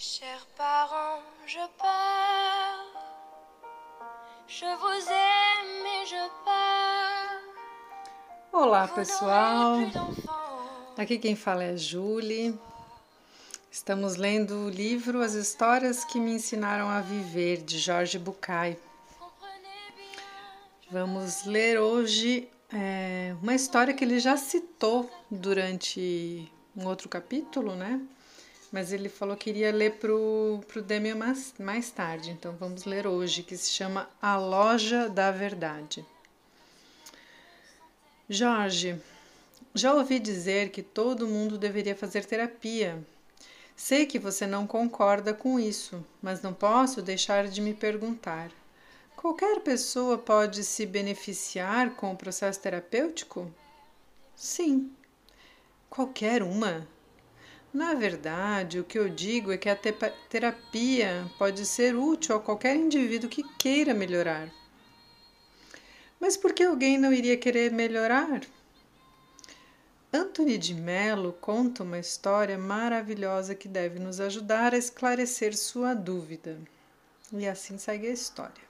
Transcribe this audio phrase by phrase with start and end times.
[0.00, 2.86] chers parents, je pars.
[4.48, 7.42] Je vous aime et je pars.
[8.50, 9.76] Olá, pessoal.
[10.96, 12.58] Aqui quem fala é a Julie.
[13.70, 18.78] Estamos lendo o livro As Histórias que Me Ensinaram a Viver, de Jorge Bucay.
[20.90, 28.00] Vamos ler hoje é, uma história que ele já citou durante um outro capítulo, né?
[28.70, 33.06] Mas ele falou que iria ler pro, pro Demian mais, mais tarde, então vamos ler
[33.06, 36.04] hoje, que se chama A Loja da Verdade.
[38.28, 39.00] Jorge,
[39.74, 43.04] já ouvi dizer que todo mundo deveria fazer terapia.
[43.74, 48.52] Sei que você não concorda com isso, mas não posso deixar de me perguntar:
[49.16, 53.52] qualquer pessoa pode se beneficiar com o processo terapêutico?
[54.36, 54.92] Sim.
[55.88, 56.86] Qualquer uma?
[57.72, 59.76] Na verdade, o que eu digo é que a
[60.28, 64.50] terapia pode ser útil a qualquer indivíduo que queira melhorar.
[66.18, 68.40] Mas por que alguém não iria querer melhorar?
[70.12, 76.58] Anthony de Mello conta uma história maravilhosa que deve nos ajudar a esclarecer sua dúvida.
[77.32, 78.68] E assim segue a história.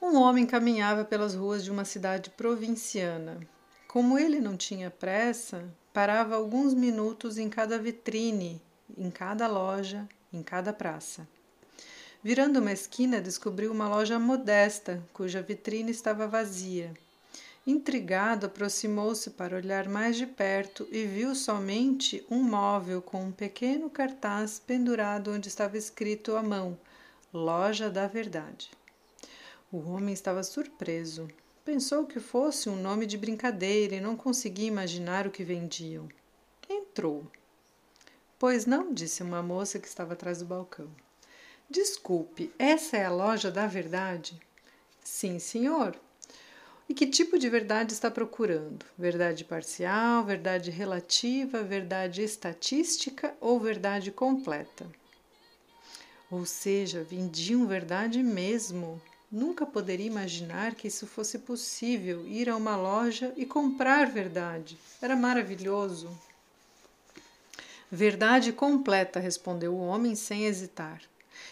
[0.00, 3.38] Um homem caminhava pelas ruas de uma cidade provinciana.
[3.86, 8.60] Como ele não tinha pressa, parava alguns minutos em cada vitrine,
[8.96, 11.26] em cada loja, em cada praça.
[12.22, 16.94] Virando uma esquina, descobriu uma loja modesta, cuja vitrine estava vazia.
[17.66, 23.88] Intrigado, aproximou-se para olhar mais de perto e viu somente um móvel com um pequeno
[23.88, 26.76] cartaz pendurado onde estava escrito à mão:
[27.32, 28.70] Loja da Verdade.
[29.70, 31.28] O homem estava surpreso.
[31.64, 36.08] Pensou que fosse um nome de brincadeira e não conseguia imaginar o que vendiam.
[36.68, 37.30] Entrou.
[38.36, 40.90] Pois não, disse uma moça que estava atrás do balcão.
[41.70, 44.40] Desculpe, essa é a loja da verdade?
[45.04, 45.96] Sim, senhor.
[46.88, 48.84] E que tipo de verdade está procurando?
[48.98, 54.90] Verdade parcial, verdade relativa, verdade estatística ou verdade completa?
[56.28, 59.00] Ou seja, vendiam verdade mesmo.
[59.32, 64.76] Nunca poderia imaginar que isso fosse possível ir a uma loja e comprar verdade.
[65.00, 66.10] Era maravilhoso.
[67.90, 71.00] Verdade completa, respondeu o homem sem hesitar.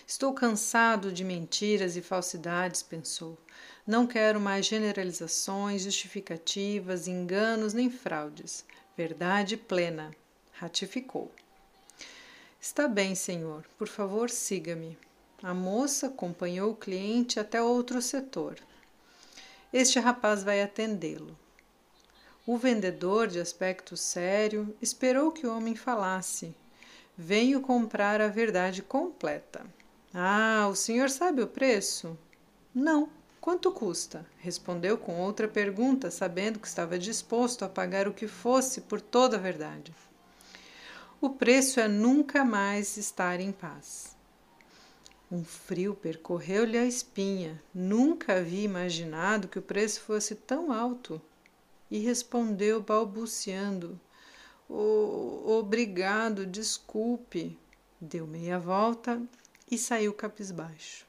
[0.07, 3.39] Estou cansado de mentiras e falsidades, pensou.
[3.87, 8.63] Não quero mais generalizações, justificativas, enganos nem fraudes.
[8.95, 10.15] Verdade plena,
[10.53, 11.33] ratificou.
[12.61, 13.65] Está bem, senhor.
[13.79, 14.99] Por favor, siga-me.
[15.43, 18.57] A moça acompanhou o cliente até outro setor.
[19.73, 21.35] Este rapaz vai atendê-lo.
[22.47, 26.55] O vendedor, de aspecto sério, esperou que o homem falasse.
[27.17, 29.65] Venho comprar a verdade completa.
[30.13, 32.19] Ah, o senhor sabe o preço?
[32.75, 33.09] Não.
[33.41, 34.27] Quanto custa?
[34.39, 39.39] Respondeu com outra pergunta, sabendo que estava disposto a pagar o que fosse por toda
[39.39, 39.95] a verdade.
[41.19, 44.20] O preço é nunca mais estar em paz.
[45.31, 47.63] Um frio percorreu-lhe a espinha.
[47.73, 51.21] Nunca havia imaginado que o preço fosse tão alto.
[51.91, 53.99] E respondeu balbuciando:
[54.69, 57.57] "O- Obrigado, desculpe.
[58.01, 59.23] Deu meia volta
[59.71, 61.07] e saiu cabisbaixo.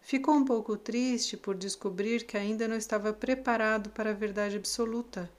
[0.00, 5.30] Ficou um pouco triste por descobrir que ainda não estava preparado para a verdade absoluta,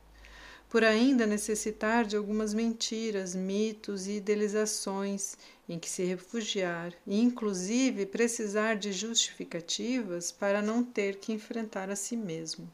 [0.69, 5.37] por ainda necessitar de algumas mentiras, mitos e idealizações
[5.67, 11.95] em que se refugiar, e inclusive precisar de justificativas para não ter que enfrentar a
[11.95, 12.69] si mesmo.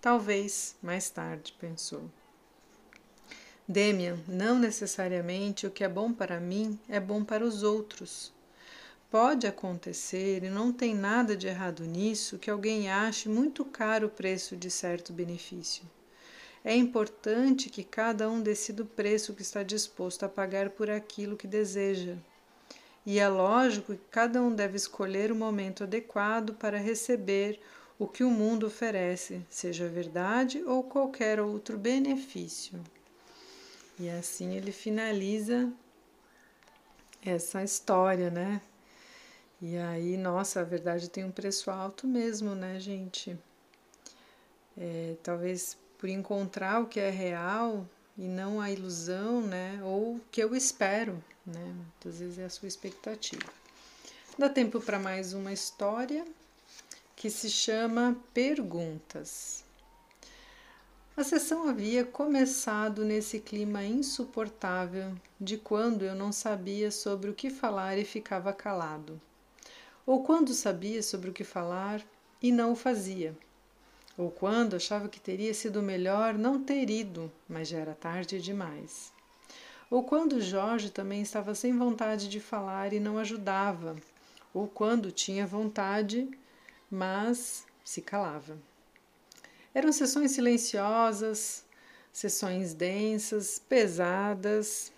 [0.00, 2.10] Talvez mais tarde, pensou.
[3.66, 8.30] Demian, não necessariamente o que é bom para mim é bom para os outros.
[9.10, 14.10] Pode acontecer, e não tem nada de errado nisso, que alguém ache muito caro o
[14.10, 15.84] preço de certo benefício.
[16.64, 21.36] É importante que cada um decida o preço que está disposto a pagar por aquilo
[21.36, 22.16] que deseja.
[23.04, 27.60] E é lógico que cada um deve escolher o momento adequado para receber
[27.98, 32.82] o que o mundo oferece, seja verdade ou qualquer outro benefício.
[33.98, 35.70] E assim ele finaliza
[37.22, 38.62] essa história, né?
[39.60, 43.38] E aí, nossa, a verdade tem um preço alto mesmo, né, gente?
[44.76, 49.80] É, talvez por encontrar o que é real e não a ilusão, né?
[49.82, 51.14] Ou o que eu espero,
[51.46, 51.64] né?
[51.64, 53.50] Muitas vezes é a sua expectativa.
[54.38, 56.22] Dá tempo para mais uma história
[57.16, 59.64] que se chama Perguntas.
[61.16, 65.10] A sessão havia começado nesse clima insuportável
[65.40, 69.18] de quando eu não sabia sobre o que falar e ficava calado,
[70.04, 72.04] ou quando sabia sobre o que falar
[72.42, 73.34] e não o fazia,
[74.16, 79.12] ou quando achava que teria sido melhor não ter ido, mas já era tarde demais.
[79.90, 83.96] Ou quando Jorge também estava sem vontade de falar e não ajudava,
[84.52, 86.28] ou quando tinha vontade,
[86.90, 88.56] mas se calava.
[89.74, 91.64] Eram sessões silenciosas,
[92.12, 94.92] sessões densas, pesadas.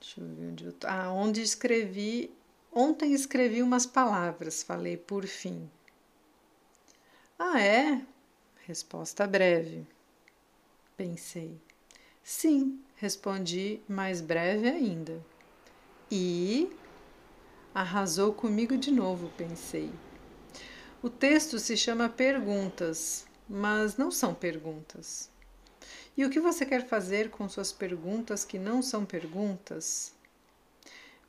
[0.00, 0.86] Deixa eu ver onde eu tô.
[0.86, 2.30] Ah, onde escrevi.
[2.72, 5.70] Ontem escrevi umas palavras, falei por fim.
[7.38, 8.02] Ah, é?
[8.66, 9.86] Resposta breve.
[10.96, 11.60] Pensei.
[12.22, 15.22] Sim, respondi, mais breve ainda.
[16.10, 16.70] E
[17.74, 19.92] arrasou comigo de novo, pensei.
[21.02, 25.30] O texto se chama Perguntas, mas não são perguntas.
[26.16, 30.14] E o que você quer fazer com suas perguntas que não são perguntas?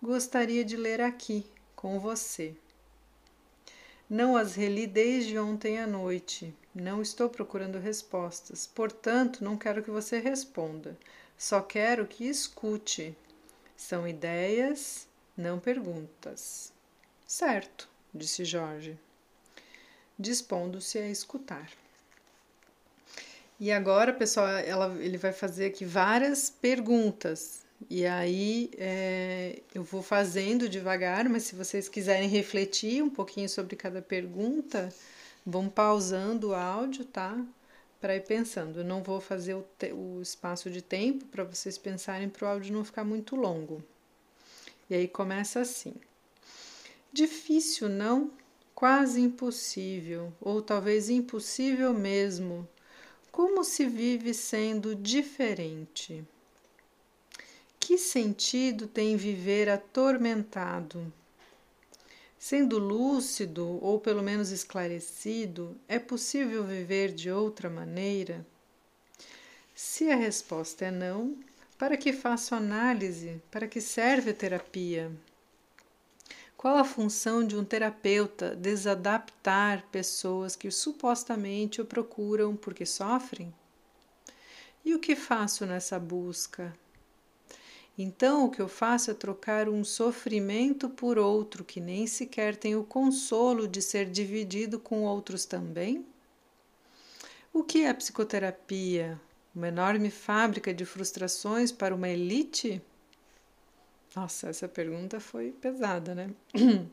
[0.02, 1.46] Gostaria de ler aqui,
[1.76, 2.56] com você.
[4.10, 6.54] Não as reli desde ontem à noite.
[6.74, 10.98] Não estou procurando respostas, portanto, não quero que você responda.
[11.38, 13.16] Só quero que escute.
[13.76, 16.72] São ideias, não perguntas.
[17.26, 18.98] Certo, disse Jorge
[20.18, 21.70] dispondo-se a escutar.
[23.60, 27.66] E agora, pessoal, ela, ele vai fazer aqui várias perguntas.
[27.90, 33.76] E aí é, eu vou fazendo devagar, mas se vocês quiserem refletir um pouquinho sobre
[33.76, 34.90] cada pergunta,
[35.46, 37.40] vão pausando o áudio, tá?
[38.02, 38.80] Para ir pensando.
[38.80, 42.50] Eu não vou fazer o, te, o espaço de tempo para vocês pensarem para o
[42.50, 43.84] áudio não ficar muito longo.
[44.90, 45.94] E aí começa assim.
[47.14, 48.32] Difícil, não?
[48.78, 52.70] quase impossível, ou talvez impossível mesmo.
[53.32, 56.24] Como se vive sendo diferente?
[57.88, 61.10] Que sentido tem viver atormentado?
[62.38, 68.46] Sendo lúcido, ou pelo menos esclarecido, é possível viver de outra maneira?
[69.74, 71.38] Se a resposta é não,
[71.78, 73.42] para que faço análise?
[73.50, 75.10] Para que serve a terapia?
[76.58, 83.56] Qual a função de um terapeuta desadaptar pessoas que supostamente o procuram porque sofrem?
[84.84, 86.76] E o que faço nessa busca?
[87.98, 92.76] Então, o que eu faço é trocar um sofrimento por outro que nem sequer tem
[92.76, 96.06] o consolo de ser dividido com outros também?
[97.52, 99.20] O que é psicoterapia?
[99.56, 102.80] Uma enorme fábrica de frustrações para uma elite?
[104.16, 106.30] Nossa, essa pergunta foi pesada, né?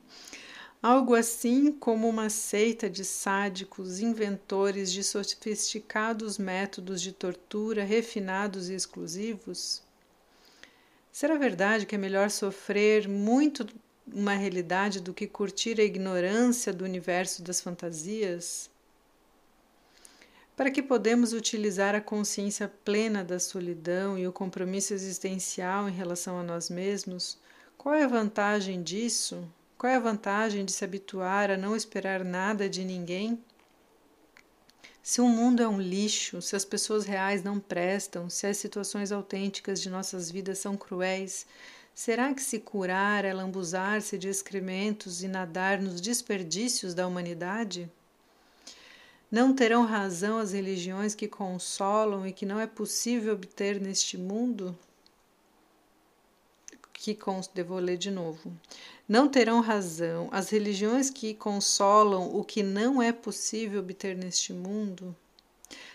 [0.83, 8.75] Algo assim como uma seita de sádicos inventores de sofisticados métodos de tortura refinados e
[8.75, 9.83] exclusivos?
[11.15, 13.65] Será verdade que é melhor sofrer muito
[14.05, 18.69] uma realidade do que curtir a ignorância do universo das fantasias?
[20.57, 26.37] Para que podemos utilizar a consciência plena da solidão e o compromisso existencial em relação
[26.37, 27.39] a nós mesmos,
[27.79, 29.49] qual é a vantagem disso?
[29.79, 33.41] Qual é a vantagem de se habituar a não esperar nada de ninguém?
[35.07, 39.13] Se o mundo é um lixo, se as pessoas reais não prestam, se as situações
[39.13, 41.47] autênticas de nossas vidas são cruéis,
[41.95, 47.93] será que se curar é lambuzar-se de excrementos e nadar nos desperdícios da humanidade?
[49.31, 54.75] Não terão razão as religiões que consolam e que não é possível obter neste mundo?
[57.05, 57.19] Que
[57.53, 58.51] devo ler de novo.
[59.07, 65.15] Não terão razão as religiões que consolam o que não é possível obter neste mundo?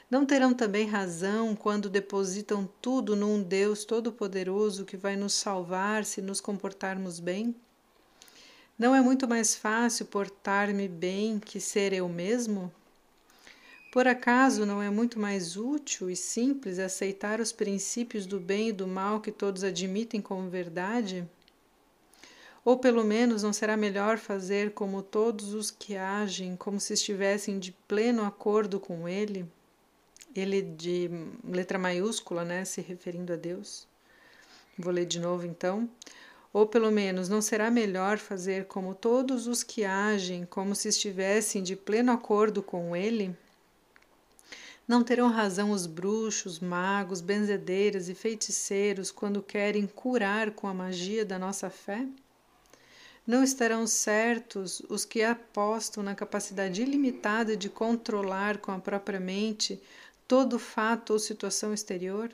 [0.08, 6.22] Não terão também razão quando depositam tudo num Deus todo-poderoso que vai nos salvar se
[6.22, 7.56] nos comportarmos bem?
[8.78, 12.72] Não é muito mais fácil portar-me bem que ser eu mesmo?
[13.92, 18.72] Por acaso não é muito mais útil e simples aceitar os princípios do bem e
[18.72, 21.28] do mal que todos admitem como verdade?
[22.64, 27.58] Ou pelo menos não será melhor fazer como todos os que agem, como se estivessem
[27.58, 29.44] de pleno acordo com ele?
[30.36, 31.10] Ele de
[31.44, 33.88] letra maiúscula, né, se referindo a Deus.
[34.78, 35.90] Vou ler de novo então.
[36.54, 41.64] Ou pelo menos não será melhor fazer como todos os que agem, como se estivessem
[41.64, 43.36] de pleno acordo com ele?
[44.90, 51.24] Não terão razão os bruxos, magos, benzedeiras e feiticeiros quando querem curar com a magia
[51.24, 52.08] da nossa fé?
[53.26, 59.80] Não estarão certos os que apostam na capacidade ilimitada de controlar com a própria mente
[60.28, 62.34] todo fato ou situação exterior?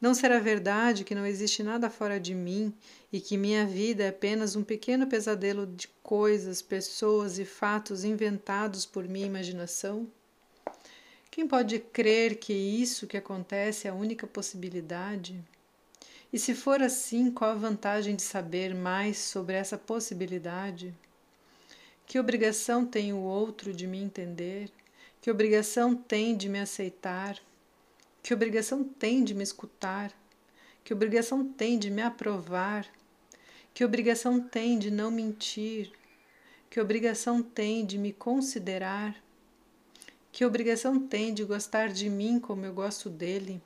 [0.00, 2.74] Não será verdade que não existe nada fora de mim
[3.12, 8.84] e que minha vida é apenas um pequeno pesadelo de coisas, pessoas e fatos inventados
[8.84, 10.10] por minha imaginação?
[11.30, 15.40] Quem pode crer que isso que acontece é a única possibilidade?
[16.32, 20.92] E se for assim, qual a vantagem de saber mais sobre essa possibilidade?
[22.04, 24.72] Que obrigação tem o outro de me entender?
[25.20, 27.38] Que obrigação tem de me aceitar?
[28.20, 30.12] Que obrigação tem de me escutar?
[30.82, 32.84] Que obrigação tem de me aprovar?
[33.72, 35.92] Que obrigação tem de não mentir?
[36.68, 39.14] Que obrigação tem de me considerar?
[40.32, 43.60] Que obrigação tem de gostar de mim como eu gosto dele?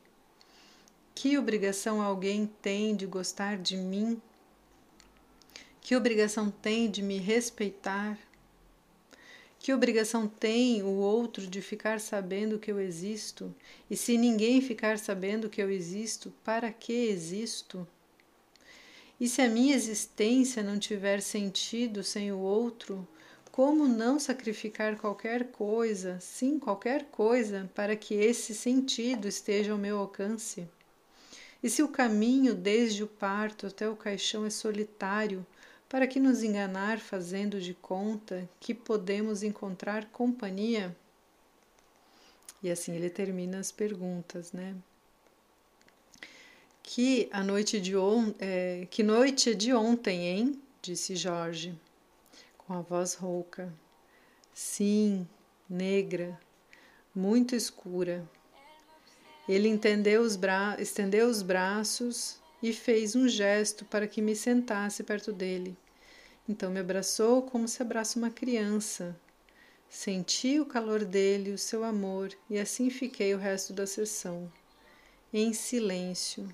[1.15, 4.21] Que obrigação alguém tem de gostar de mim?
[5.81, 8.19] Que obrigação tem de me respeitar?
[9.59, 13.55] Que obrigação tem o outro de ficar sabendo que eu existo?
[13.91, 17.87] E se ninguém ficar sabendo que eu existo, para que existo?
[19.21, 23.07] E se a minha existência não tiver sentido sem o outro,
[23.55, 29.97] como não sacrificar qualquer coisa, sim, qualquer coisa, para que esse sentido esteja ao meu
[29.97, 30.67] alcance?
[31.63, 35.47] E se o caminho desde o parto até o caixão é solitário,
[35.89, 40.93] para que nos enganar fazendo de conta que podemos encontrar companhia?
[42.61, 44.75] E assim ele termina as perguntas, né?
[46.83, 50.61] Que a noite de on é, que noite é de ontem, hein?
[50.83, 51.73] disse Jorge
[52.67, 53.73] com a voz rouca.
[54.53, 55.29] Sim,
[55.69, 56.39] negra,
[57.15, 58.29] muito escura.
[59.49, 59.69] Ele
[60.23, 60.39] os
[60.79, 65.77] estendeu os braços e fez um gesto para que me sentasse perto dele.
[66.49, 69.19] Então me abraçou como se abraça uma criança.
[69.89, 74.51] Senti o calor dele, o seu amor, e assim fiquei o resto da sessão,
[75.33, 76.49] em silêncio,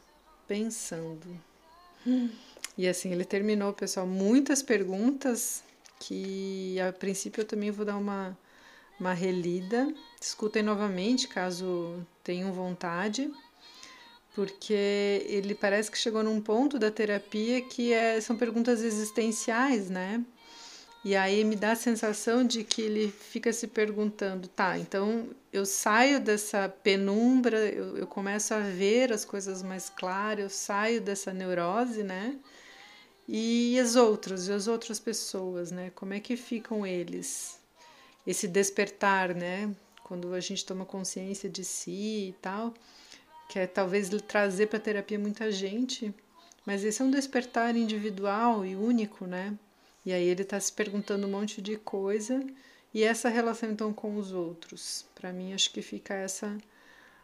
[0.47, 1.27] pensando.
[2.77, 4.07] E assim ele terminou, pessoal.
[4.07, 5.63] Muitas perguntas
[6.01, 8.37] que a princípio eu também vou dar uma,
[8.99, 9.93] uma relida.
[10.21, 13.31] Escutem novamente, caso tenham vontade,
[14.35, 20.25] porque ele parece que chegou num ponto da terapia que é, são perguntas existenciais, né?
[21.05, 25.65] E aí me dá a sensação de que ele fica se perguntando, tá, então eu
[25.65, 31.33] saio dessa penumbra, eu, eu começo a ver as coisas mais claras, eu saio dessa
[31.33, 32.37] neurose, né?
[33.33, 35.93] E as outras, e as outras pessoas, né?
[35.95, 37.61] Como é que ficam eles?
[38.27, 39.73] Esse despertar, né?
[40.03, 42.75] Quando a gente toma consciência de si e tal,
[43.49, 46.13] que é talvez trazer para a terapia muita gente,
[46.67, 49.57] mas esse é um despertar individual e único, né?
[50.05, 52.45] E aí ele está se perguntando um monte de coisa
[52.93, 55.05] e essa relação então com os outros.
[55.15, 56.59] Para mim acho que fica essa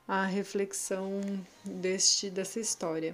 [0.07, 1.21] a reflexão
[1.65, 3.13] deste dessa história.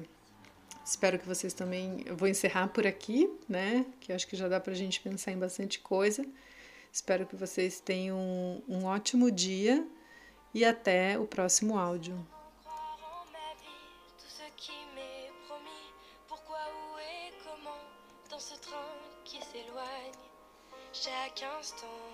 [0.85, 2.03] Espero que vocês também.
[2.07, 3.87] Eu vou encerrar por aqui, né?
[4.01, 6.25] Que acho que já dá para gente pensar em bastante coisa.
[6.93, 9.87] Espero que vocês tenham um, um ótimo dia
[10.53, 12.19] e até o próximo áudio.
[20.93, 22.12] Chaque instant